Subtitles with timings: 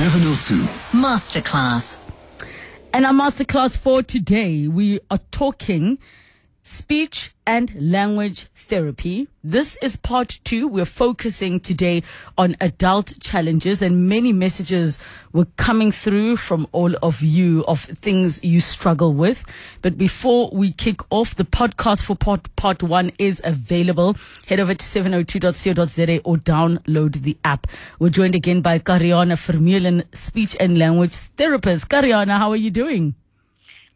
[0.00, 0.54] 702
[0.98, 2.00] Masterclass.
[2.94, 5.98] And our masterclass for today, we are talking
[6.62, 9.26] speech and language therapy.
[9.42, 10.68] This is part two.
[10.68, 12.04] We're focusing today
[12.38, 15.00] on adult challenges and many messages
[15.32, 19.44] were coming through from all of you of things you struggle with.
[19.82, 24.14] But before we kick off, the podcast for part, part one is available.
[24.46, 27.66] Head over to 702.co.za or download the app.
[27.98, 31.88] We're joined again by Carianne Vermeulen, speech and language therapist.
[31.88, 33.16] Carianne, how are you doing?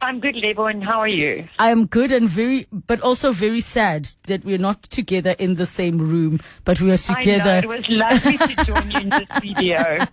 [0.04, 1.48] I'm good, Lebo, and how are you?
[1.58, 5.64] I am good and very, but also very sad that we're not together in the
[5.64, 7.50] same room, but we are together.
[7.50, 10.06] I know, it was lovely to join you in this video.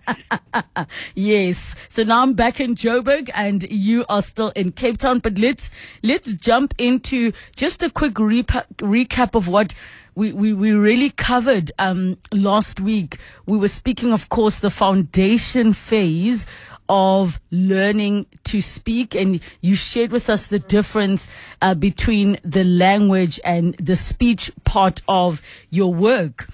[1.14, 1.76] yes.
[1.88, 5.70] So now I'm back in Joburg and you are still in Cape Town, but let's,
[6.02, 9.74] let's jump into just a quick repa- recap of what
[10.14, 13.18] we, we, we really covered um, last week.
[13.46, 16.46] We were speaking, of course, the foundation phase
[16.92, 21.26] of learning to speak, and you shared with us the difference
[21.62, 26.48] uh, between the language and the speech part of your work.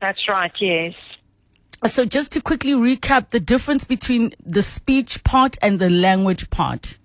[0.00, 0.94] That's right, yes.
[1.84, 6.96] So, just to quickly recap the difference between the speech part and the language part.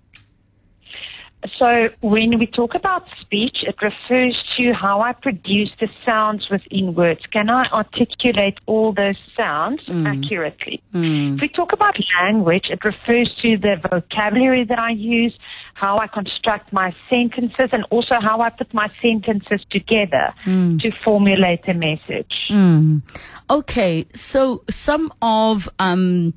[1.58, 6.94] So when we talk about speech, it refers to how I produce the sounds within
[6.94, 7.20] words.
[7.32, 10.06] Can I articulate all those sounds mm.
[10.06, 10.82] accurately?
[10.94, 11.34] Mm.
[11.34, 15.36] If we talk about language, it refers to the vocabulary that I use,
[15.74, 20.80] how I construct my sentences, and also how I put my sentences together mm.
[20.80, 22.34] to formulate a message.
[22.50, 23.02] Mm.
[23.50, 26.32] Okay, so some of um,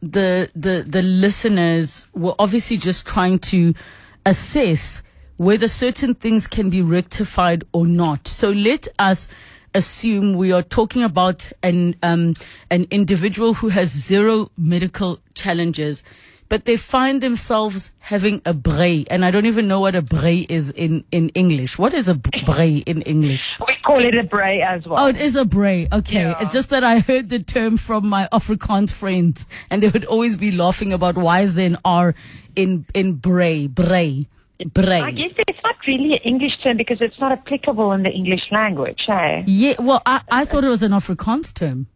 [0.00, 3.74] the the the listeners were obviously just trying to
[4.28, 5.02] assess
[5.38, 8.28] whether certain things can be rectified or not.
[8.28, 9.26] So let us
[9.74, 12.34] assume we are talking about an um,
[12.70, 16.04] an individual who has zero medical challenges,
[16.48, 20.46] but they find themselves having a bray, and I don't even know what a bray
[20.48, 21.78] is in in English.
[21.78, 22.14] What is a
[22.46, 23.56] bray in English?
[23.66, 25.04] We call it a bray as well.
[25.04, 25.88] Oh, it is a bray.
[25.92, 26.40] Okay, yeah.
[26.40, 30.36] it's just that I heard the term from my Afrikaans friends, and they would always
[30.36, 32.14] be laughing about why is there an R
[32.56, 34.26] in in bray bray.
[34.74, 35.00] Bray.
[35.00, 38.42] I guess it's not really an English term because it's not applicable in the English
[38.50, 39.44] language, hey?
[39.46, 41.86] Yeah, well, I, I thought it was an Afrikaans term.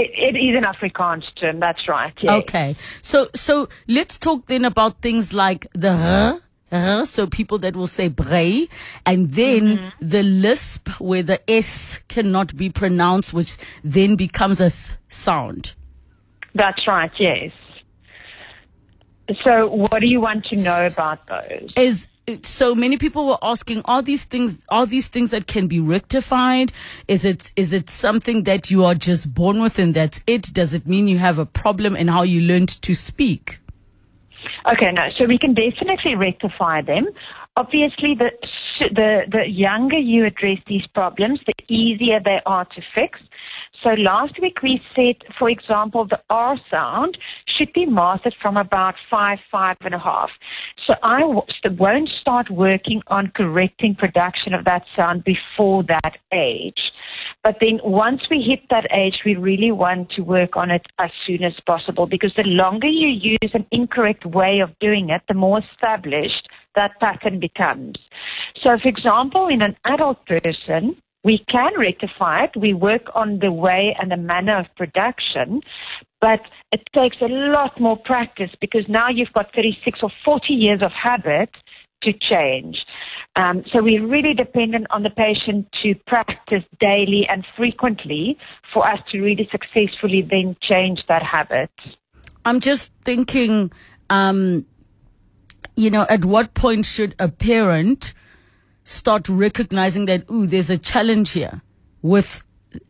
[0.00, 2.12] It, it is an Afrikaans term, that's right.
[2.22, 2.36] Yeah.
[2.36, 2.76] Okay.
[3.02, 6.40] So, so let's talk then about things like the
[6.72, 8.68] r, so people that will say bray,
[9.04, 9.88] and then mm-hmm.
[10.00, 15.74] the lisp where the S cannot be pronounced, which then becomes a th sound.
[16.54, 17.52] That's right, yes.
[19.42, 21.70] So, what do you want to know about those?
[21.76, 22.08] Is
[22.42, 26.72] so many people were asking are these things are these things that can be rectified.
[27.08, 30.52] Is it is it something that you are just born with and that's it?
[30.52, 33.60] Does it mean you have a problem in how you learned to speak?
[34.70, 37.06] Okay no so we can definitely rectify them.
[37.56, 38.30] Obviously the
[38.78, 43.20] the the younger you address these problems the easier they are to fix.
[43.82, 47.16] So last week we said, for example, the R sound
[47.60, 50.30] should be mastered from about five, five and a half.
[50.86, 56.80] So I won't start working on correcting production of that sound before that age.
[57.44, 61.10] But then once we hit that age, we really want to work on it as
[61.26, 65.34] soon as possible because the longer you use an incorrect way of doing it, the
[65.34, 67.96] more established that pattern becomes.
[68.62, 72.50] So for example, in an adult person, we can rectify it.
[72.56, 75.60] We work on the way and the manner of production,
[76.20, 76.40] but
[76.72, 80.92] it takes a lot more practice because now you've got 36 or 40 years of
[80.92, 81.50] habit
[82.02, 82.78] to change.
[83.36, 88.38] Um, so we're really dependent on the patient to practice daily and frequently
[88.72, 91.70] for us to really successfully then change that habit.
[92.44, 93.70] I'm just thinking,
[94.08, 94.64] um,
[95.76, 98.14] you know, at what point should a parent
[98.84, 101.62] start recognizing that, ooh, there's a challenge here
[102.02, 102.42] with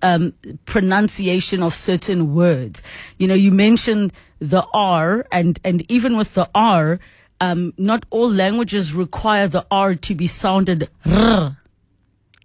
[0.02, 0.34] um,
[0.64, 2.82] pronunciation of certain words.
[3.18, 7.00] You know, you mentioned the R, and, and even with the R,
[7.40, 10.88] um, not all languages require the R to be sounded.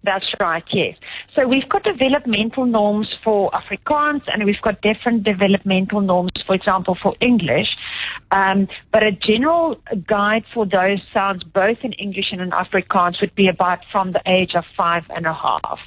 [0.06, 0.96] That's right, yes.
[1.34, 6.96] So we've got developmental norms for Afrikaans and we've got different developmental norms, for example,
[7.02, 7.66] for English.
[8.30, 13.34] Um, but a general guide for those sounds, both in English and in Afrikaans, would
[13.34, 15.80] be about from the age of five and a half.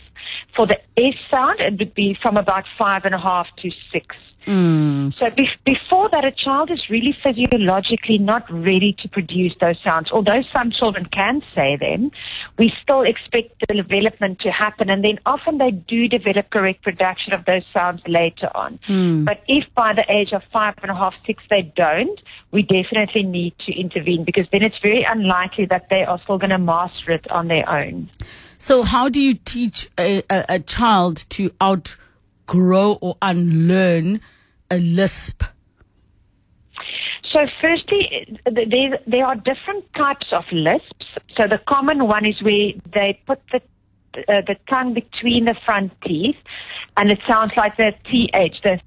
[0.54, 4.18] For the S sound, it would be from about five and a half to six.
[4.46, 5.18] Mm.
[5.18, 10.10] So be- before that a child is really physiologically not ready to produce those sounds.
[10.12, 12.12] Although some children can say them,
[12.58, 17.34] we still expect the development to happen, and then often they do develop correct production
[17.34, 18.80] of those sounds later on.
[18.86, 19.26] Hmm.
[19.26, 22.20] But if by the age of five and a half, six, they don't,
[22.52, 26.50] we definitely need to intervene because then it's very unlikely that they are still going
[26.52, 28.10] to master it on their own.
[28.58, 31.52] So, how do you teach a, a, a child to
[32.50, 34.22] outgrow or unlearn
[34.72, 35.44] a lisp?
[37.32, 41.06] So, firstly, there, there are different types of lisps.
[41.38, 43.62] So, the common one is where they put the
[44.28, 46.38] uh, the tongue between the front teeth,
[46.98, 48.32] and it sounds like the th,
[48.64, 48.80] the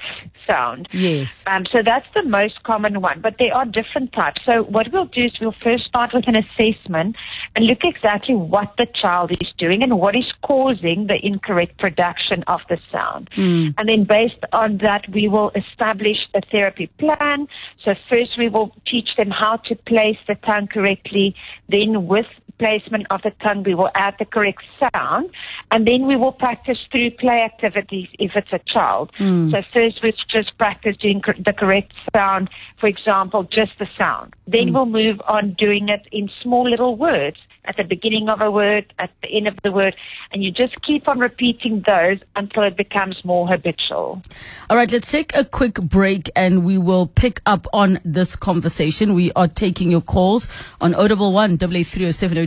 [0.48, 0.88] sound.
[0.92, 1.44] Yes.
[1.46, 4.42] Um, so that's the most common one, but there are different types.
[4.44, 7.16] So what we'll do is we'll first start with an assessment
[7.54, 12.42] and look exactly what the child is doing and what is causing the incorrect production
[12.48, 13.30] of the sound.
[13.36, 13.74] Mm.
[13.78, 17.46] And then based on that, we will establish a therapy plan.
[17.84, 21.34] So first we will teach them how to place the tongue correctly.
[21.68, 22.26] Then with
[22.58, 25.30] placement of the tongue, we will add the correct sound,
[25.70, 29.10] and then we will practice through play activities if it's a child.
[29.18, 29.50] Mm.
[29.50, 34.34] So first we just practice doing the correct sound, for example, just the sound.
[34.46, 34.72] Then Mm.
[34.74, 38.92] we'll move on doing it in small little words at the beginning of a word,
[38.98, 39.94] at the end of the word,
[40.32, 44.20] and you just keep on repeating those until it becomes more habitual.
[44.68, 49.14] All right, let's take a quick break and we will pick up on this conversation.
[49.14, 50.48] We are taking your calls
[50.80, 51.56] on Audible 1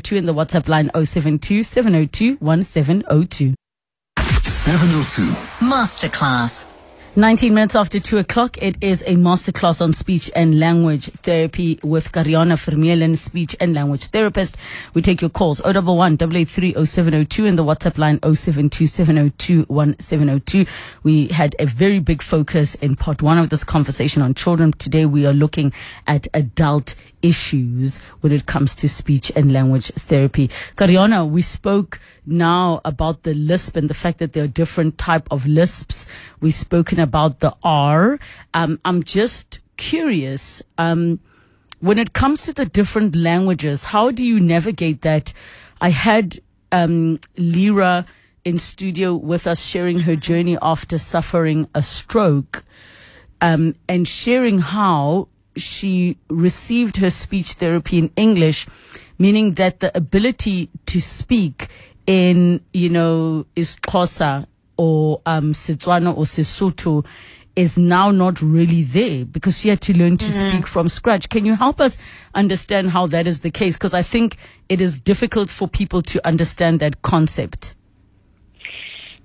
[0.06, 3.56] AA30702 and the WhatsApp line 072 702 1702.
[4.20, 5.22] 702.
[5.66, 6.72] Masterclass.
[7.18, 12.12] 19 minutes after 2 o'clock, it is a masterclass on speech and language therapy with
[12.12, 14.58] Carianne Vermeulen, speech and language therapist.
[14.94, 20.68] We take your calls 011 8830702 and the WhatsApp line 0727021702.
[21.04, 24.74] We had a very big focus in part one of this conversation on children.
[24.74, 25.72] Today we are looking
[26.08, 30.48] at adult issues when it comes to speech and language therapy.
[30.78, 35.28] Carianne, we spoke now about the lisp and the fact that there are different type
[35.32, 36.08] of lisps.
[36.40, 38.20] We've spoken about the R.
[38.54, 41.20] Um, I'm just curious, um,
[41.80, 45.34] when it comes to the different languages, how do you navigate that?
[45.82, 46.40] I had
[46.72, 48.06] um, Lyra
[48.44, 52.64] in studio with us sharing her journey after suffering a stroke
[53.42, 58.68] um, and sharing how she received her speech therapy in English,
[59.18, 61.68] meaning that the ability to speak
[62.08, 64.48] in, you know, Xhosa
[64.78, 67.06] or um, Setswana or Sesotho
[67.56, 71.30] is now not really there because she had to learn to speak from scratch.
[71.30, 71.98] Can you help us
[72.34, 73.78] understand how that is the case?
[73.78, 74.36] Because I think
[74.68, 77.74] it is difficult for people to understand that concept.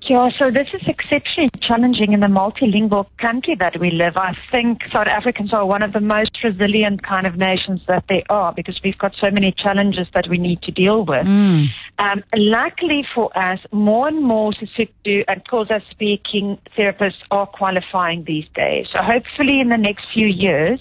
[0.03, 4.17] Yeah, so this is exceptionally challenging in the multilingual country that we live.
[4.17, 8.25] I think South Africans are one of the most resilient kind of nations that they
[8.31, 11.27] are because we've got so many challenges that we need to deal with.
[11.27, 11.69] Mm.
[11.99, 18.47] Um, luckily for us, more and more Sesotho and Xhosa speaking therapists are qualifying these
[18.55, 18.87] days.
[18.95, 20.81] So hopefully in the next few years,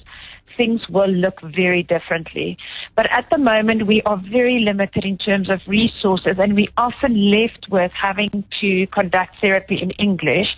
[0.60, 2.58] things will look very differently.
[2.98, 6.90] But at the moment, we are very limited in terms of resources, and we are
[6.90, 10.50] often left with having to conduct therapy in English.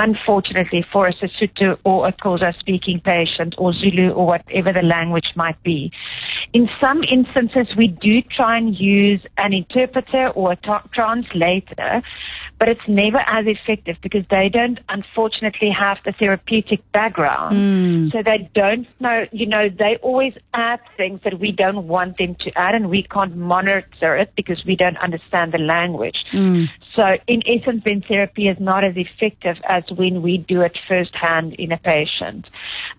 [0.00, 5.30] Unfortunately, for a Sesotho or a Xhosa speaking patient or Zulu or whatever the language
[5.34, 5.90] might be.
[6.52, 10.58] In some instances, we do try and use an interpreter or a
[10.94, 12.00] translator,
[12.58, 17.54] but it's never as effective because they don't, unfortunately, have the therapeutic background.
[18.12, 22.34] So they don't know, you know, they always add things that we don't want them
[22.40, 26.16] to add and we can't monitor it because we don't understand the language.
[26.96, 31.54] So in essence, then therapy is not as effective as when we do it firsthand
[31.54, 32.48] in a patient.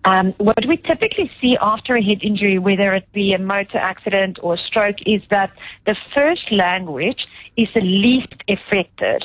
[0.06, 4.40] Um, what we typically see after a head injury, whether it be a motor accident
[4.42, 5.52] or stroke, is that
[5.86, 7.28] the first language
[7.62, 9.22] is the least affected.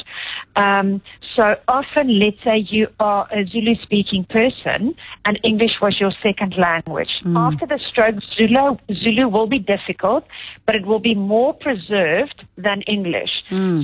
[0.57, 1.01] Um,
[1.37, 6.55] so often, let's say you are a Zulu speaking person and English was your second
[6.57, 7.11] language.
[7.37, 10.25] After the stroke, Zulu, Zulu will be difficult,
[10.67, 13.33] but it will be more preserved than English.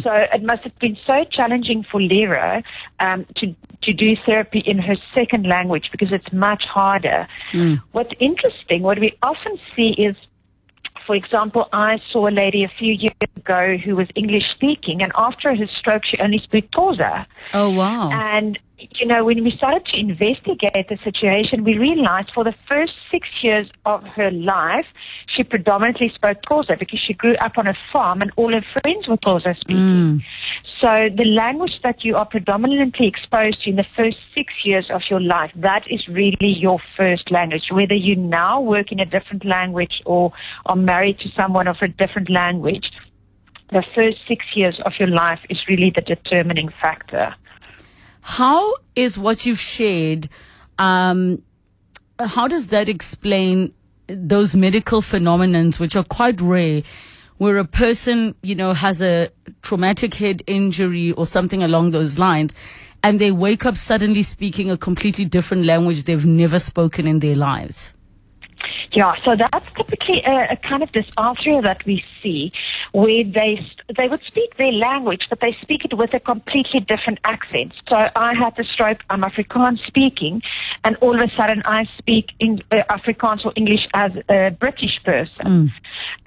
[0.03, 2.63] So it must have been so challenging for Lyra
[3.01, 7.27] um, to, to do therapy in her second language because it's much harder.
[7.93, 10.15] What's interesting, what we often see is
[11.07, 15.13] for example, I saw a lady a few years ago who was English speaking, and
[15.17, 17.27] after her stroke, she only spoke Xhosa.
[17.55, 18.11] Oh, wow.
[18.13, 18.59] And
[18.93, 23.29] you know, when we started to investigate the situation, we realized for the first six
[23.43, 24.87] years of her life,
[25.27, 29.09] she predominantly spoke Xhosa because she grew up on a farm and all her friends
[29.09, 30.21] were Xhosa speaking.
[30.21, 30.21] Mm.
[30.81, 35.03] So the language that you are predominantly exposed to in the first six years of
[35.11, 37.65] your life, that is really your first language.
[37.71, 40.33] Whether you now work in a different language or
[40.67, 42.91] are married to someone of a different language,
[43.71, 47.35] the first six years of your life is really the determining factor.
[48.21, 50.29] How is what you've shared,
[50.79, 51.43] um,
[52.19, 53.73] how does that explain
[54.07, 56.83] those medical phenomenons which are quite rare
[57.39, 59.31] where a person, you know, has a
[59.63, 62.55] traumatic head injury or something along those lines
[63.03, 67.37] and they wake up suddenly speaking a completely different language they've never spoken in their
[67.37, 67.95] lives?
[68.93, 72.05] Yeah, so that's typically a, a kind of dysarthria that we
[72.93, 73.61] where they
[73.97, 77.73] they would speak their language, but they speak it with a completely different accent.
[77.89, 79.01] So I had the stroke.
[79.11, 80.43] I'm Afrikaans speaking,
[80.85, 85.03] and all of a sudden I speak in uh, Afrikaans or English as a British
[85.05, 85.73] person.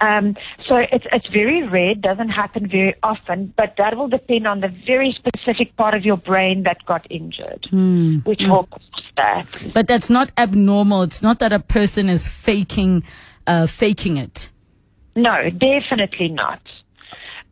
[0.00, 0.36] Um,
[0.68, 1.94] so it's it's very rare.
[1.94, 6.16] Doesn't happen very often, but that will depend on the very specific part of your
[6.16, 7.66] brain that got injured,
[8.24, 9.46] which will cause that.
[9.72, 11.02] But that's not abnormal.
[11.02, 13.04] It's not that a person is faking,
[13.46, 14.48] uh, faking it.
[15.16, 16.60] No, definitely not.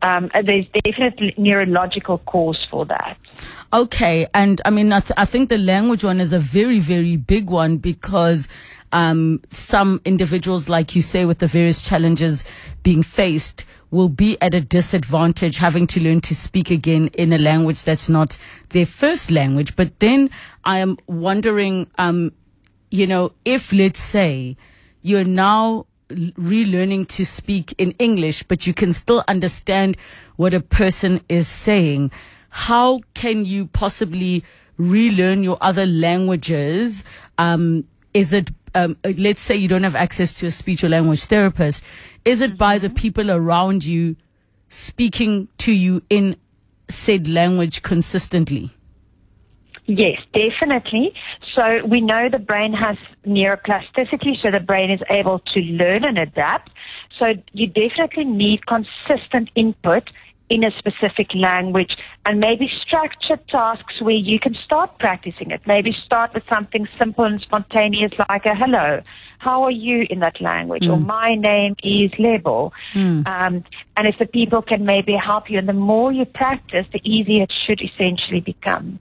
[0.01, 3.17] Um, uh, there's definitely neurological cause for that.
[3.71, 7.15] Okay, and I mean, I, th- I think the language one is a very, very
[7.15, 8.49] big one because
[8.91, 12.43] um, some individuals, like you say, with the various challenges
[12.83, 17.37] being faced, will be at a disadvantage having to learn to speak again in a
[17.37, 18.37] language that's not
[18.69, 19.75] their first language.
[19.75, 20.29] But then
[20.65, 22.33] I am wondering, um,
[22.91, 24.57] you know, if let's say
[25.01, 29.97] you're now relearning to speak in English, but you can still understand
[30.35, 32.11] what a person is saying.
[32.49, 34.43] How can you possibly
[34.77, 37.03] relearn your other languages?
[37.37, 41.23] Um, is it, um, let's say you don't have access to a speech or language
[41.25, 41.83] therapist.
[42.25, 44.15] Is it by the people around you
[44.69, 46.35] speaking to you in
[46.89, 48.71] said language consistently?
[49.85, 51.13] Yes, definitely.
[51.55, 56.17] So we know the brain has neuroplasticity, so the brain is able to learn and
[56.19, 56.71] adapt.
[57.19, 60.09] So you definitely need consistent input
[60.49, 65.61] in a specific language and maybe structured tasks where you can start practicing it.
[65.65, 69.01] Maybe start with something simple and spontaneous like a hello.
[69.43, 70.87] How are you in that language?
[70.87, 72.71] Or my name is Lebo.
[73.27, 73.63] Um,
[73.97, 77.43] and if the people can maybe help you, and the more you practice, the easier
[77.43, 78.99] it should essentially become.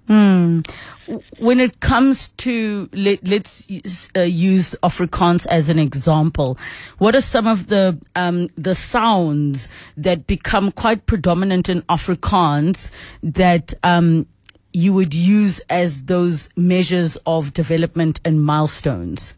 [1.38, 6.58] when it comes to let, let's use, uh, use Afrikaans as an example,
[6.98, 12.90] what are some of the um, the sounds that become quite predominant in Afrikaans
[13.22, 14.26] that um,
[14.72, 19.34] you would use as those measures of development and milestones?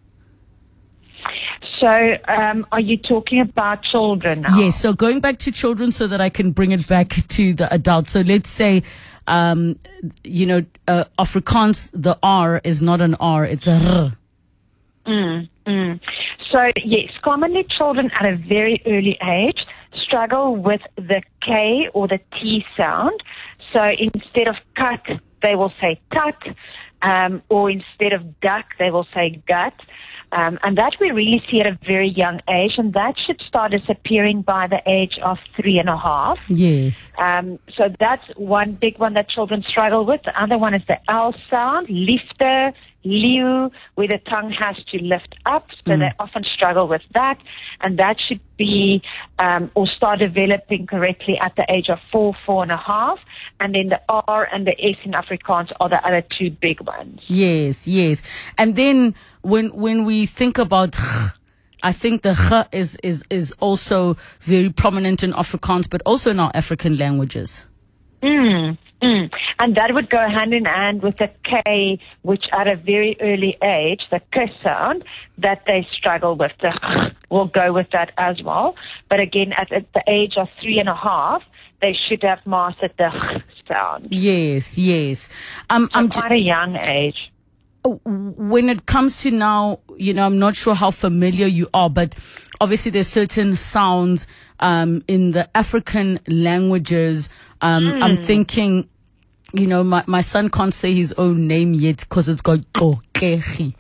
[1.81, 4.57] So, um, are you talking about children now?
[4.57, 4.81] Yes.
[4.81, 8.11] So going back to children so that I can bring it back to the adults.
[8.11, 8.83] So let's say,
[9.27, 9.77] um,
[10.23, 14.13] you know, uh, Afrikaans, the R is not an R, it's a R.
[15.07, 16.01] Mm.
[16.51, 19.67] So, yes, commonly children at a very early age
[20.07, 23.23] struggle with the K or the T sound.
[23.73, 25.03] So instead of cut,
[25.43, 26.37] they will say tut,
[27.03, 29.75] um, or instead of duck, they will say gut.
[30.35, 33.71] Um, and that we really see at a very young age, and that should start
[33.71, 36.39] disappearing by the age of three and a half.
[36.49, 37.13] Yes.
[37.19, 40.23] Um, so that's one big one that children struggle with.
[40.25, 42.73] The other one is the L sound, lifter,
[43.05, 45.69] liu, where the tongue has to lift up.
[45.87, 47.39] So they often struggle with that.
[47.81, 49.03] And that should be,
[49.39, 53.19] um, or start developing correctly at the age of four, four and a half.
[53.61, 57.23] And then the R and the S in Afrikaans are the other two big ones.
[57.29, 58.23] Yes, yes.
[58.59, 60.97] And then when when we think about
[61.85, 66.41] I think the h is, is, is also very prominent in Afrikaans, but also in
[66.41, 67.67] our African languages.
[68.23, 69.31] Mm, mm.
[69.61, 73.57] And that would go hand in hand with the K, which at a very early
[73.63, 75.05] age, the K sound,
[75.39, 76.53] that they struggle with.
[76.61, 78.75] The will go with that as well.
[79.09, 81.43] But again, at, at the age of three and a half,
[81.81, 83.11] they should have mastered the
[83.69, 84.09] sound.
[84.11, 85.29] Yes, yes.
[85.71, 87.31] Um, I'm ju- Quite a young age.
[87.85, 92.15] when it comes to now, you know, I'm not sure how familiar you are, but
[92.61, 94.27] obviously there's certain sounds
[94.61, 97.29] um, in the African languages.
[97.61, 98.89] Um, I'm thinking,
[99.55, 103.75] you know, my, my son can't say his own name yet because it's got Kokegi.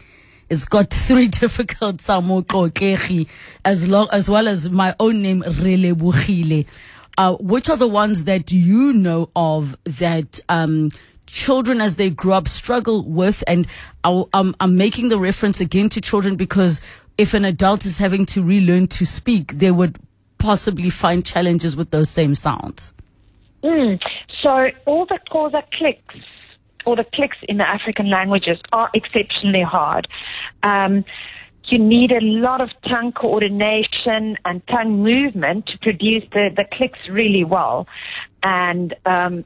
[0.48, 3.28] It's got three difficult Samo Kokegi,
[3.64, 6.66] as long as well as my own name Relebogile.
[7.16, 10.90] Uh, which are the ones that you know of that um,
[11.26, 13.42] children as they grow up struggle with?
[13.46, 13.66] And
[14.04, 16.80] I'll, um, I'm making the reference again to children because
[17.18, 19.96] if an adult is having to relearn to speak, they would
[20.38, 22.92] possibly find challenges with those same sounds.
[23.64, 24.00] Mm.
[24.42, 26.16] So all the Xhosa clicks
[26.84, 30.06] or the clicks in the African languages are exceptionally hard.
[30.62, 31.04] Um,
[31.66, 36.98] you need a lot of tongue coordination and tongue movement to produce the, the clicks
[37.10, 37.86] really well.
[38.46, 39.44] And um,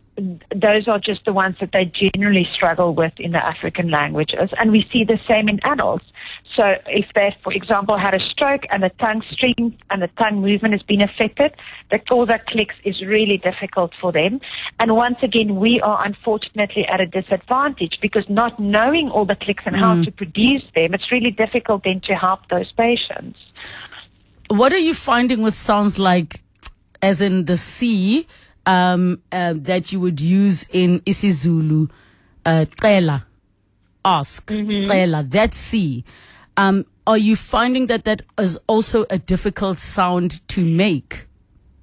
[0.53, 4.51] those are just the ones that they generally struggle with in the African languages.
[4.59, 6.05] And we see the same in adults.
[6.57, 10.41] So if they, for example, had a stroke and the tongue stream and the tongue
[10.41, 11.55] movement has been affected,
[11.93, 14.41] the Xhosa clicks is really difficult for them.
[14.81, 19.63] And once again, we are unfortunately at a disadvantage because not knowing all the clicks
[19.65, 19.79] and mm.
[19.79, 23.39] how to produce them, it's really difficult then to help those patients.
[24.49, 26.41] What are you finding with sounds like,
[27.01, 28.27] as in the C,
[28.69, 31.91] um, uh, that you would use in isiZulu,
[32.45, 32.67] uh,
[34.05, 35.29] ask, mm-hmm.
[35.31, 36.05] that C.
[36.57, 41.27] Um, are you finding that that is also a difficult sound to make?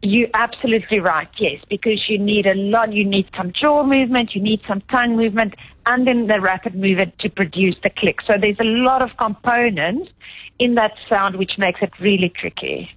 [0.04, 4.42] You're absolutely right, yes, because you need a lot, you need some jaw movement, you
[4.42, 5.56] need some tongue movement,
[5.88, 8.20] and then the rapid movement to produce the click.
[8.28, 10.12] So there's a lot of components
[10.60, 12.92] in that sound which makes it really tricky.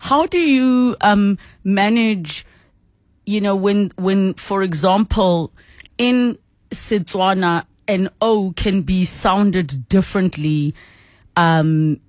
[0.00, 2.46] How do you um, manage
[3.26, 5.52] you know, when, when, for example,
[5.98, 6.38] in
[6.70, 10.74] Setswana, an O can be sounded differently,
[11.36, 12.00] um,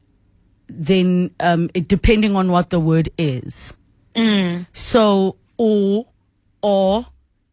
[0.67, 3.73] than, um, it, depending on what the word is.
[4.15, 4.65] Mm.
[4.73, 6.07] So, or,
[6.61, 7.05] or,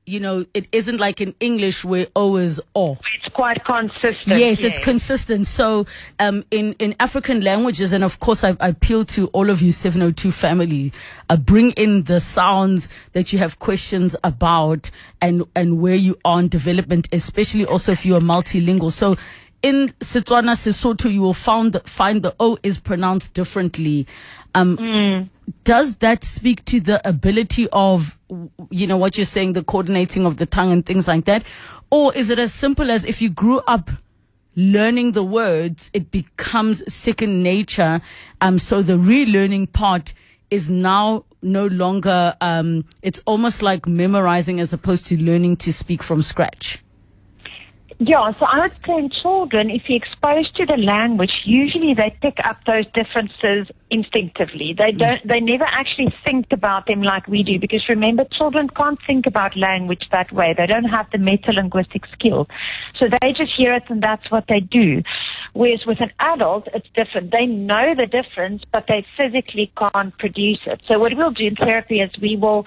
[0.06, 2.98] you know, it isn't like in English where O is O.
[3.14, 4.26] It's quite consistent.
[4.26, 4.64] Yes, yes.
[4.64, 5.46] it's consistent.
[5.46, 5.86] So,
[6.18, 9.72] um, in, in African languages, and of course, I, I appeal to all of you
[9.72, 10.92] 702 family,
[11.28, 14.90] uh, bring in the sounds that you have questions about
[15.20, 18.90] and, and where you are in development, especially also if you are multilingual.
[18.90, 19.16] So,
[19.62, 24.06] in Setswana, Sesotho, you will find the, find the O is pronounced differently.
[24.54, 25.28] Um, mm.
[25.64, 28.18] Does that speak to the ability of,
[28.70, 31.44] you know, what you're saying, the coordinating of the tongue and things like that?
[31.90, 33.90] Or is it as simple as if you grew up
[34.56, 38.00] learning the words, it becomes second nature?
[38.40, 40.14] Um, so the relearning part
[40.50, 46.02] is now no longer, um, it's almost like memorizing as opposed to learning to speak
[46.02, 46.82] from scratch.
[48.02, 52.16] Yeah, so I would say in children, if you're exposed to the language, usually they
[52.22, 54.74] pick up those differences instinctively.
[54.76, 54.98] They mm.
[54.98, 59.26] don't, they never actually think about them like we do because remember, children can't think
[59.26, 60.54] about language that way.
[60.56, 62.48] They don't have the metalinguistic skill.
[62.98, 65.02] So they just hear it and that's what they do.
[65.52, 67.32] Whereas with an adult, it's different.
[67.32, 70.80] They know the difference, but they physically can't produce it.
[70.88, 72.64] So what we'll do in therapy is we will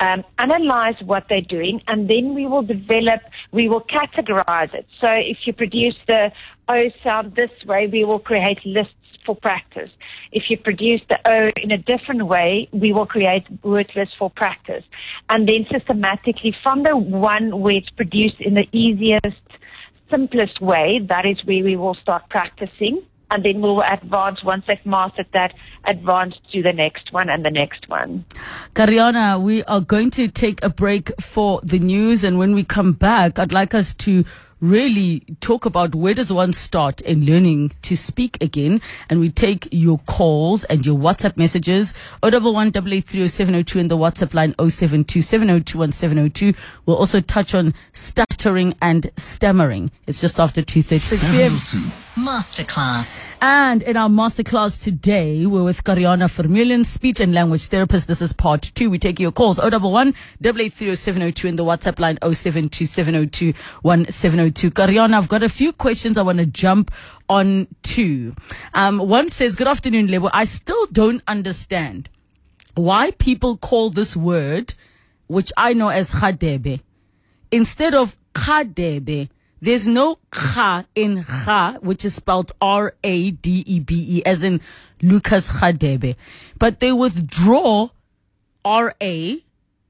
[0.00, 3.20] um, analyze what they're doing, and then we will develop,
[3.52, 4.86] we will categorize it.
[5.00, 6.32] So if you produce the
[6.68, 8.94] O sound this way, we will create lists
[9.26, 9.90] for practice.
[10.32, 14.30] If you produce the O in a different way, we will create word lists for
[14.30, 14.84] practice.
[15.28, 19.42] And then systematically from the one where it's produced in the easiest,
[20.10, 24.84] simplest way, that is where we will start practicing and then we'll advance once they've
[24.84, 28.24] mastered that, advance to the next one and the next one.
[28.74, 32.92] Carianne, we are going to take a break for the news, and when we come
[32.92, 34.24] back, I'd like us to
[34.60, 38.80] really talk about where does one start in learning to speak again.
[39.08, 41.94] And we take your calls and your WhatsApp messages.
[42.22, 42.72] 011 in
[43.88, 46.54] the WhatsApp line 072
[46.86, 49.90] We'll also touch on stuttering and stammering.
[50.06, 51.52] It's just after 2.36 p.m.
[52.16, 53.22] Masterclass.
[53.40, 58.08] And in our masterclass today, we're with Carianne Vermeulen, speech and language therapist.
[58.08, 58.90] This is part two.
[58.90, 60.08] We take your calls 011
[60.42, 62.84] in the WhatsApp line 072
[64.54, 66.90] 702 Carianne, I've got a few questions I want to jump
[67.28, 68.34] on to.
[68.74, 70.30] Um, one says, Good afternoon, Lebo.
[70.32, 72.08] I still don't understand
[72.74, 74.74] why people call this word,
[75.26, 76.80] which I know as khadebe,
[77.50, 79.28] instead of khadebe
[79.62, 84.42] there's no kha in kha, which is spelled R A D E B E, as
[84.42, 84.60] in
[85.02, 86.16] Lucas Khadebe.
[86.58, 87.88] But they withdraw
[88.64, 89.38] R A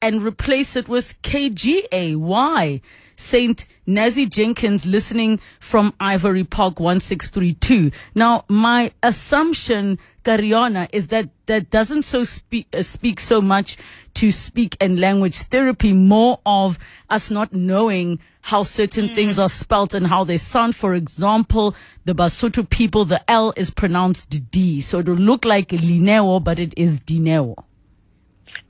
[0.02, 2.16] and replace it with K G A.
[2.16, 2.80] Why?
[3.20, 7.90] Saint Nazi Jenkins listening from Ivory Park 1632.
[8.14, 13.76] Now, my assumption, Carianne, is that that doesn't so speak, uh, speak so much
[14.14, 16.78] to speak and language therapy, more of
[17.10, 19.14] us not knowing how certain mm.
[19.14, 20.74] things are spelt and how they sound.
[20.74, 21.74] For example,
[22.06, 24.80] the Basotho people, the L is pronounced D.
[24.80, 27.54] So it'll look like Lineo, but it is Dineo.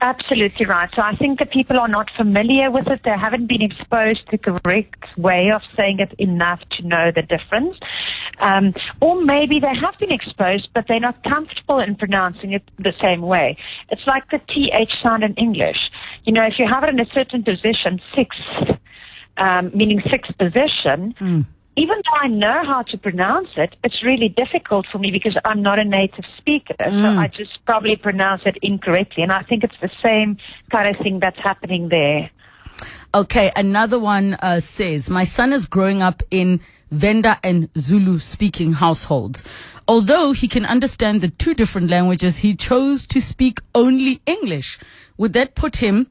[0.03, 0.89] Absolutely right.
[0.97, 3.01] So I think that people are not familiar with it.
[3.05, 7.21] They haven't been exposed to the correct way of saying it enough to know the
[7.21, 7.77] difference.
[8.39, 12.95] Um, or maybe they have been exposed, but they're not comfortable in pronouncing it the
[13.03, 13.59] same way.
[13.91, 15.91] It's like the TH sound in English.
[16.25, 18.41] You know, if you have it in a certain position, sixth,
[19.37, 21.45] um, meaning sixth position, Mm.
[21.77, 25.63] Even though I know how to pronounce it, it's really difficult for me because I'm
[25.63, 26.75] not a native speaker.
[26.79, 29.23] So I just probably pronounce it incorrectly.
[29.23, 30.37] And I think it's the same
[30.71, 32.31] kind of thing that's happening there.
[33.15, 38.75] Okay, another one uh, says, My son is growing up in Venda and Zulu speaking
[38.75, 39.45] households.
[39.87, 44.79] Although he can understand the two different languages, he chose to speak only English.
[45.19, 46.09] Would that put him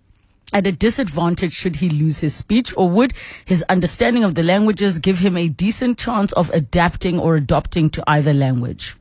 [0.53, 3.13] at a disadvantage should he lose his speech, or would
[3.45, 8.03] his understanding of the languages give him a decent chance of adapting or adopting to
[8.07, 8.95] either language?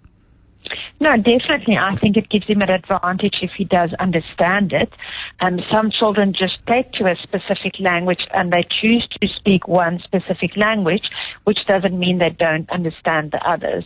[1.00, 1.76] No, definitely.
[1.76, 4.92] I think it gives him an advantage if he does understand it.
[5.40, 10.00] Um, some children just take to a specific language and they choose to speak one
[10.00, 11.04] specific language,
[11.44, 13.84] which doesn't mean they don't understand the others.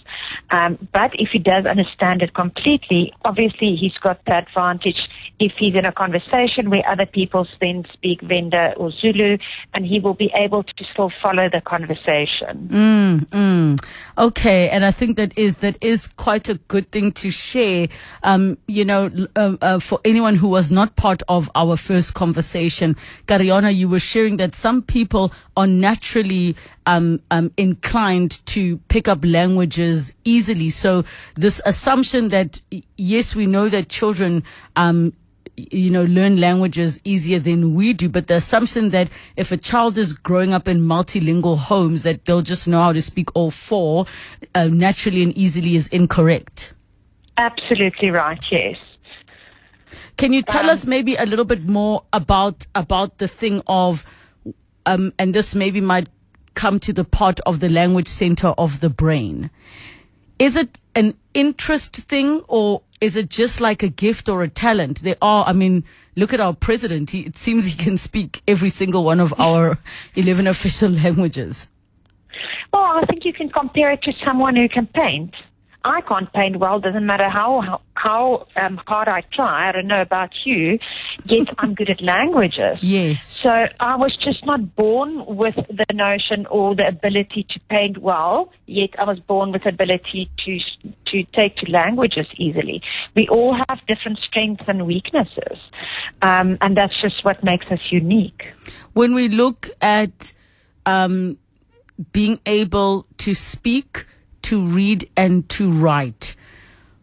[0.51, 5.75] Um, but if he does understand it completely, obviously he's got the advantage if he's
[5.75, 9.39] in a conversation where other people then speak Venda or Zulu,
[9.75, 12.69] and he will be able to still follow the conversation.
[12.71, 13.83] Mm,
[14.19, 17.87] okay, and I think that is that is quite a good thing to share.
[18.23, 22.97] Um, you know, uh, uh, for anyone who was not part of our first conversation,
[23.27, 26.57] Carianne, you were sharing that some people are naturally
[26.87, 30.71] um, um, inclined to pick up languages easily.
[30.71, 31.05] So
[31.37, 32.63] this assumption that
[32.97, 34.43] yes, we know that children.
[34.75, 35.13] Um,
[35.57, 38.09] you know, learn languages easier than we do.
[38.09, 42.43] But the assumption that if a child is growing up in multilingual homes, that they'll
[42.43, 44.07] just know how to speak all four
[44.55, 46.75] uh, naturally and easily is incorrect.
[47.39, 48.77] Absolutely right, yes.
[50.17, 54.05] Can you tell us maybe a little bit more about about the thing of,
[54.87, 56.09] um, and this maybe might
[56.55, 59.51] come to the part of the language center of the brain.
[60.39, 65.03] Is it an interest thing or is it just like a gift or a talent?
[65.03, 65.83] There are, I mean,
[66.15, 67.11] look at our president.
[67.11, 69.79] He, it seems he can speak every single one of our
[70.15, 71.67] 11 official languages.
[72.73, 75.35] Well, I think you can compare it to someone who can paint.
[75.85, 76.81] I can't paint well.
[76.81, 79.69] Doesn't matter how how, how um, hard I try.
[79.69, 80.79] I don't know about you.
[81.25, 82.79] Yet I'm good at languages.
[82.83, 83.37] Yes.
[83.43, 83.49] So
[83.81, 88.53] I was just not born with the notion or the ability to paint well.
[88.67, 90.59] Yet I was born with the ability to
[91.07, 92.83] to take to languages easily.
[93.15, 95.59] We all have different strengths and weaknesses,
[96.23, 98.45] um, and that's just what makes us unique.
[98.93, 100.33] When we look at
[100.87, 101.39] um,
[102.13, 104.07] being able to speak,
[104.43, 106.37] to read, and to write,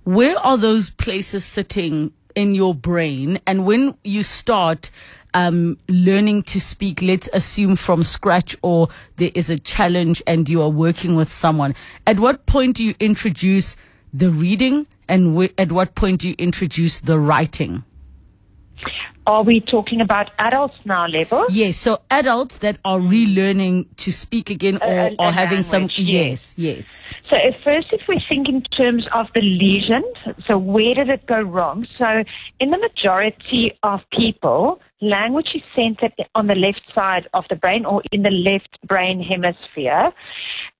[0.03, 3.39] where are those places sitting in your brain?
[3.45, 4.89] And when you start
[5.33, 10.61] um, learning to speak, let's assume from scratch, or there is a challenge and you
[10.61, 11.75] are working with someone,
[12.07, 13.75] at what point do you introduce
[14.11, 17.83] the reading and at what point do you introduce the writing?
[19.27, 21.43] Are we talking about adults now, Lebo?
[21.51, 25.61] Yes, so adults that are relearning to speak again or, A- a- or a having
[25.61, 25.83] some.
[25.83, 27.03] language, Yes, yes.
[27.29, 30.03] So at first, if we think in terms of the lesion,
[30.47, 31.85] so where did it go wrong?
[31.93, 32.23] So
[32.59, 37.85] in the majority of people, language is centered on the left side of the brain
[37.85, 40.11] or in the left brain hemisphere.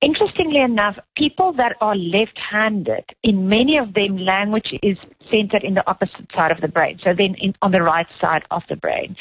[0.02, 4.98] Interestingly enough, people that are left-handed, in many of them, language is
[5.30, 7.00] centered in the opposite side of the brain.
[7.04, 9.18] So then in, on the right side of the brain.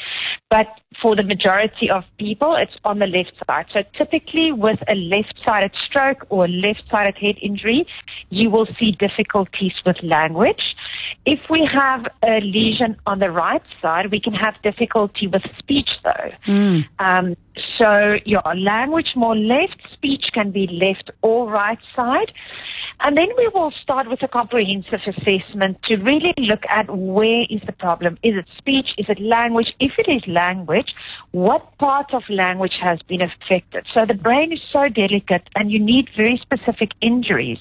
[0.49, 0.67] But
[1.01, 3.65] for the majority of people, it's on the left side.
[3.73, 7.85] So typically with a left-sided stroke or a left-sided head injury,
[8.29, 10.75] you will see difficulties with language.
[11.25, 15.89] If we have a lesion on the right side, we can have difficulty with speech
[16.03, 16.31] though.
[16.99, 17.35] Um,
[17.77, 22.31] so your language more left, speech can be left or right side.
[23.01, 27.61] And then we will start with a comprehensive assessment to really look at where is
[27.65, 28.17] the problem.
[28.23, 28.87] Is it speech?
[28.97, 29.67] Is it language?
[29.79, 30.93] If it is language,
[31.31, 33.85] what part of language has been affected?
[33.93, 37.59] So the brain is so delicate and you need very specific injuries.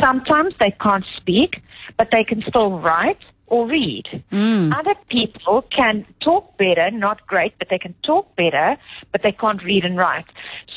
[0.00, 1.62] Sometimes they can't speak,
[1.96, 3.18] but they can still write
[3.52, 4.24] or read.
[4.30, 4.72] Hmm.
[4.72, 8.78] Other people can talk better, not great, but they can talk better,
[9.12, 10.24] but they can't read and write.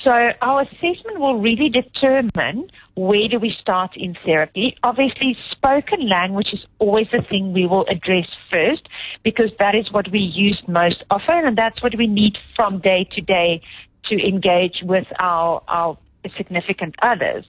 [0.03, 0.11] So
[0.41, 4.75] our assessment will really determine where do we start in therapy.
[4.83, 8.89] Obviously, spoken language is always the thing we will address first
[9.23, 13.07] because that is what we use most often and that's what we need from day
[13.13, 13.61] to day
[14.09, 15.97] to engage with our, our
[16.37, 17.45] significant others.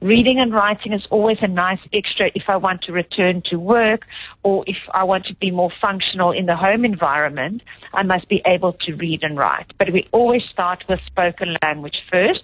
[0.00, 4.06] Reading and writing is always a nice extra if I want to return to work
[4.42, 7.62] or if I want to be more functional in the home environment,
[7.92, 9.72] I must be able to read and write.
[9.78, 12.42] But we always start with spoken language first.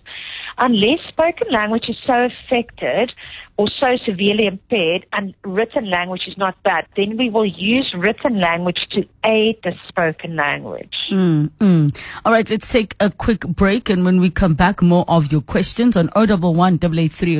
[0.58, 3.12] Unless spoken language is so affected
[3.56, 8.38] or so severely impaired and written language is not bad, then we will use written
[8.38, 10.94] language to aid the spoken language.
[11.10, 12.00] Mm, mm.
[12.24, 13.88] All right, let's take a quick break.
[13.90, 16.78] And when we come back, more of your questions on 011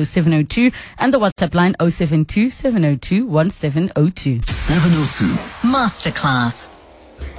[0.05, 4.41] 702 and the WhatsApp line 072 702 1702.
[4.51, 5.25] 702.
[5.67, 6.84] Masterclass.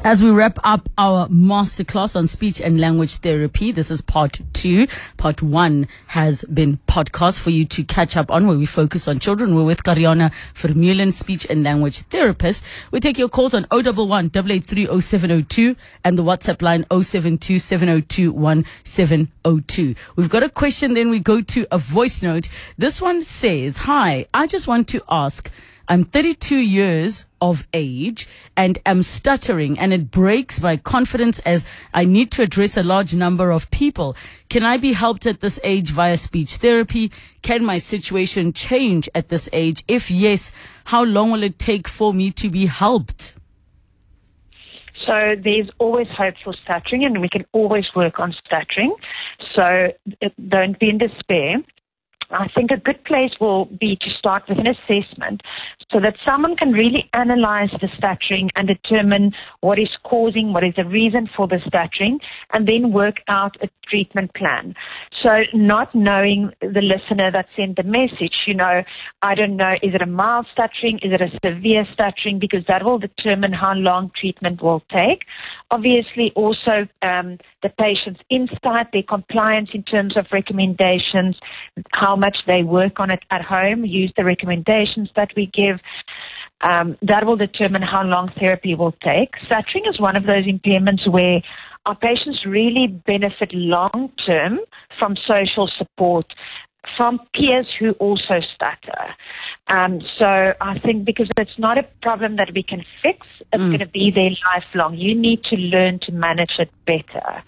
[0.07, 4.87] As we wrap up our masterclass on speech and language therapy, this is part two.
[5.16, 9.19] Part one has been podcast for you to catch up on where we focus on
[9.19, 9.57] children.
[9.57, 12.62] We're with Carianne Vermeulen, speech and language therapist.
[12.92, 19.95] We take your calls on 011 883 and the WhatsApp line 072 702 1702.
[20.14, 22.49] We've got a question, then we go to a voice note.
[22.79, 25.51] This one says, Hi, I just want to ask,
[25.88, 32.05] I'm 32 years of age and am stuttering and it breaks my confidence as I
[32.05, 34.16] need to address a large number of people.
[34.49, 37.12] Can I be helped at this age via speech therapy?
[37.42, 39.85] Can my situation change at this age?
[39.87, 40.51] If yes,
[40.87, 43.35] how long will it take for me to be helped?
[45.07, 48.92] So there's always hope for stuttering and we can always work on stuttering.
[49.55, 49.92] So
[50.49, 51.59] don't be in despair.
[52.31, 55.43] I think a good place will be to start with an assessment
[55.93, 60.75] so that someone can really analyze the stuttering and determine what is causing, what is
[60.77, 62.19] the reason for the stuttering,
[62.53, 64.75] and then work out a treatment plan.
[65.23, 68.83] So not knowing the listener that sent the message, you know,
[69.23, 70.99] I don't know, is it a mild stuttering?
[71.03, 72.39] Is it a severe stuttering?
[72.41, 75.23] Because that will determine how long treatment will take.
[75.71, 81.37] Obviously also um, the patient's insight, their compliance in terms of recommendations,
[81.93, 85.79] how much they work on it at home, use the recommendations that we give.
[86.63, 89.35] Um, that will determine how long therapy will take.
[89.45, 91.43] Stuttering is one of those impairments where
[91.85, 94.59] our patients really benefit long term
[94.99, 96.27] from social support
[96.96, 99.14] from peers who also stutter.
[99.68, 103.68] Um, so I think because it's not a problem that we can fix, it's mm.
[103.68, 104.96] going to be there lifelong.
[104.96, 107.42] You need to learn to manage it better.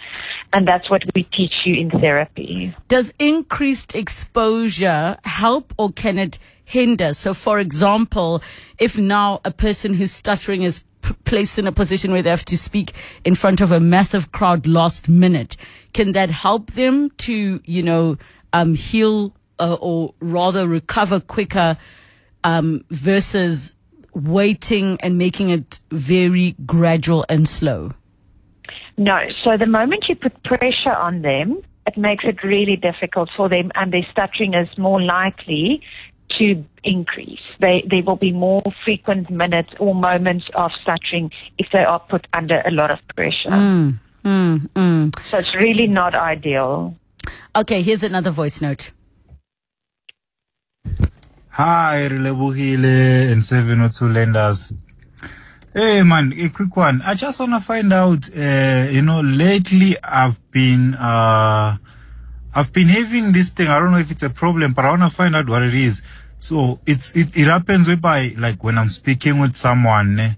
[0.52, 2.74] And that's what we teach you in therapy.
[2.88, 7.12] Does increased exposure help or can it hinder?
[7.12, 8.42] So for example,
[8.78, 12.44] if now a person who's stuttering is p- placed in a position where they have
[12.46, 12.92] to speak
[13.24, 15.56] in front of a massive crowd last minute,
[15.92, 18.16] can that help them to, you know,
[18.52, 21.76] um, heal uh, or rather recover quicker
[22.44, 23.74] um, versus
[24.14, 27.90] waiting and making it very gradual and slow?
[28.96, 29.20] No.
[29.44, 33.70] So the moment you put pressure on them, it makes it really difficult for them,
[33.74, 35.82] and their stuttering is more likely
[36.38, 37.40] to increase.
[37.60, 42.26] They, there will be more frequent minutes or moments of stuttering if they are put
[42.34, 43.48] under a lot of pressure.
[43.48, 45.20] Mm, mm, mm.
[45.30, 46.94] So it's really not ideal.
[47.56, 48.92] Okay, here's another voice note.
[51.48, 54.72] Hi, Relebogile and 702 lenders.
[55.74, 57.02] Hey man, a quick one.
[57.02, 61.76] I just want to find out, uh, you know, lately I've been, uh,
[62.54, 63.68] I've been having this thing.
[63.68, 65.74] I don't know if it's a problem, but I want to find out what it
[65.74, 66.02] is.
[66.38, 70.32] So it's, it, it happens whereby, like when I'm speaking with someone, eh,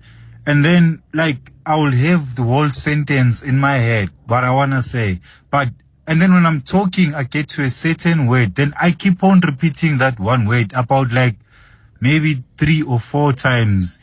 [0.46, 4.72] and then like I will have the whole sentence in my head, what I want
[4.72, 5.20] to say,
[5.50, 5.68] but
[6.10, 8.56] and then when I'm talking, I get to a certain word.
[8.56, 11.36] Then I keep on repeating that one word about like
[12.00, 14.00] maybe three or four times.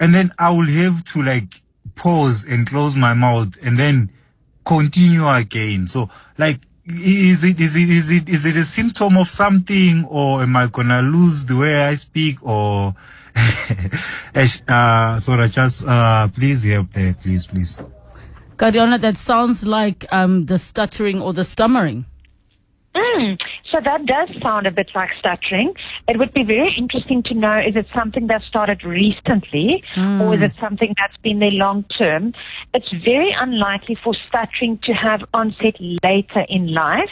[0.00, 1.60] And then I will have to like
[1.94, 4.10] pause and close my mouth and then
[4.64, 5.88] continue again.
[5.88, 10.40] So like, is it, is it, is it, is it a symptom of something or
[10.42, 12.94] am I gonna lose the way I speak or,
[14.68, 17.78] uh, sorry, just, uh, please help there, please, please.
[18.56, 22.06] Carianne, that sounds like um, the stuttering or the stammering.
[22.94, 23.38] Mm,
[23.70, 25.74] so that does sound a bit like stuttering.
[26.08, 30.20] It would be very interesting to know is it something that started recently mm.
[30.22, 32.32] or is it something that's been there long term?
[32.72, 37.10] It's very unlikely for stuttering to have onset later in life.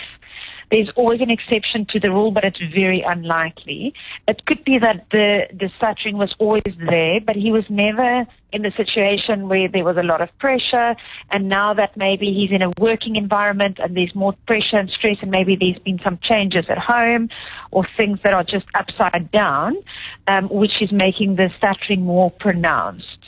[0.70, 3.94] There's always an exception to the rule, but it's very unlikely.
[4.28, 8.62] It could be that the, the stuttering was always there, but he was never in
[8.62, 10.94] the situation where there was a lot of pressure.
[11.30, 15.16] And now that maybe he's in a working environment and there's more pressure and stress,
[15.22, 17.28] and maybe there's been some changes at home
[17.70, 19.76] or things that are just upside down,
[20.28, 23.18] um, which is making the stuttering more pronounced.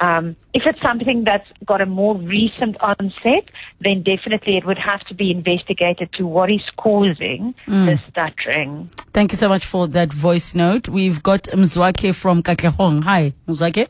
[0.00, 3.44] Um, if it's something that's got a more recent onset,
[3.80, 7.86] then definitely it would have to be investigated to what is causing mm.
[7.86, 8.90] the stuttering.
[9.12, 10.88] Thank you so much for that voice note.
[10.88, 13.04] We've got Mzwake from Katlehong.
[13.04, 13.88] Hi, Mzwake.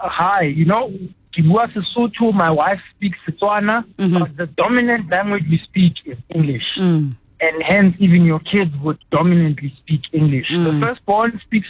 [0.00, 0.90] Uh, hi, you know,
[1.32, 4.18] ke bua Sesotho, my wife speaks Setswana, mm-hmm.
[4.18, 6.64] but the dominant language we speak is English.
[6.76, 7.14] Mm.
[7.40, 10.48] And hence, even your kids would dominantly speak English.
[10.50, 10.80] The mm.
[10.80, 11.68] firstborn speaks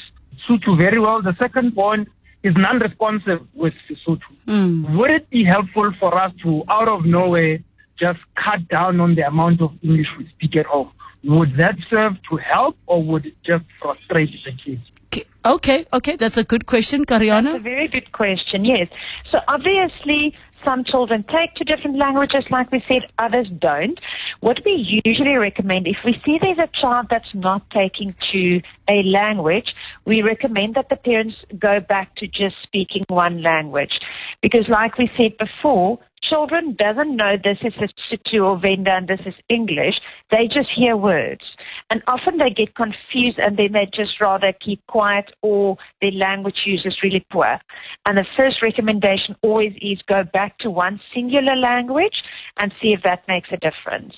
[0.48, 1.20] Sotho very well.
[1.22, 2.06] The secondborn
[2.42, 4.20] is non-responsive with Sesotho.
[4.46, 4.96] Hmm.
[4.96, 7.58] Would it be helpful for us to, out of nowhere,
[7.98, 10.92] just cut down on the amount of English we speak at home?
[11.24, 14.82] Would that serve to help, or would it just frustrate the kids?
[15.06, 16.16] Okay, okay, okay.
[16.16, 17.44] That's a good question, Carianne.
[17.44, 18.88] That's a very good question, yes.
[19.32, 20.34] So obviously,
[20.68, 23.98] some children take to different languages, like we said, others don't.
[24.40, 29.02] What we usually recommend, if we see there's a child that's not taking to a
[29.02, 33.98] language, we recommend that the parents go back to just speaking one language.
[34.42, 39.08] Because like we said before, children doesn't know this is a Sotho or Venda and
[39.08, 39.94] this is English.
[40.30, 41.42] They just hear words.
[41.90, 46.82] And often they get confused and they just rather keep quiet or their language use
[46.84, 47.58] is really poor.
[48.06, 52.22] And the first recommendation always is go back to one singular language
[52.58, 54.14] and see if that makes a difference.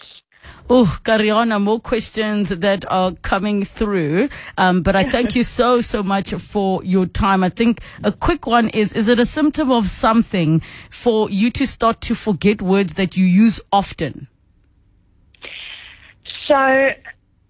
[0.73, 4.29] Oh, Carianne, more questions that are coming through.
[4.57, 7.43] Um, but I thank you so, so much for your time.
[7.43, 11.67] I think a quick one is, is it a symptom of something for you to
[11.67, 14.29] start to forget words that you use often?
[16.47, 16.91] So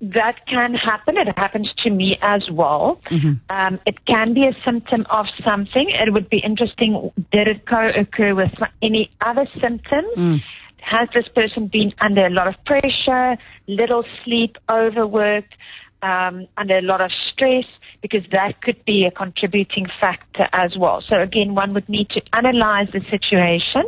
[0.00, 1.18] that can happen.
[1.18, 3.02] It happens to me as well.
[3.50, 5.90] Um, it can be a symptom of something.
[5.90, 7.10] It would be interesting.
[7.32, 10.42] Did it co-occur with any other symptoms?
[10.82, 15.54] Has this person been under a lot of pressure, little sleep, overworked,
[16.02, 17.64] um, under a lot of stress?
[18.02, 21.02] Because that could be a contributing factor as well.
[21.02, 23.84] So again, one would need to analyze the situation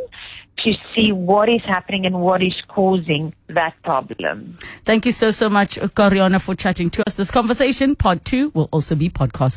[0.58, 4.54] to see what is happening and what is causing that problem.
[4.84, 7.14] Thank you so, so much, Carianne, for chatting to us.
[7.14, 9.50] This conversation, part two, will also be podcast.